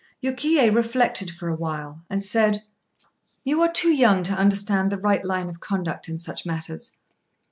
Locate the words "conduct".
5.59-6.09